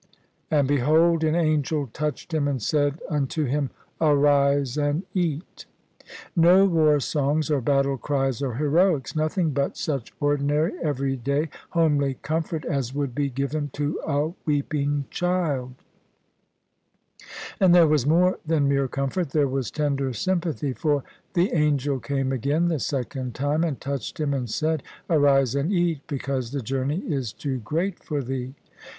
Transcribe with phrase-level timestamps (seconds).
[0.49, 3.69] "And behold an angel touched him and said unto him.
[4.01, 5.67] Arise and eat."
[6.35, 9.15] No war songs or battle cries or heroics.
[9.15, 15.75] Nothing but such ordinary, everyday, homely comfort as would be given to a weeping child.
[17.59, 21.03] And there was more than mere comfort: there was tender sympathy: for"
[21.35, 24.81] the Angel came again the second time and touched him and said.
[25.11, 28.55] Arise and eat; because the journey is too great for thee."